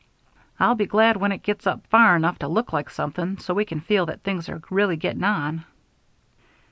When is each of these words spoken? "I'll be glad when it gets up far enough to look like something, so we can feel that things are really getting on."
"I'll 0.59 0.73
be 0.73 0.87
glad 0.87 1.17
when 1.17 1.31
it 1.31 1.43
gets 1.43 1.67
up 1.67 1.85
far 1.85 2.15
enough 2.15 2.39
to 2.39 2.47
look 2.47 2.73
like 2.73 2.89
something, 2.89 3.37
so 3.37 3.53
we 3.53 3.65
can 3.65 3.79
feel 3.81 4.07
that 4.07 4.23
things 4.23 4.49
are 4.49 4.59
really 4.71 4.97
getting 4.97 5.23
on." 5.23 5.63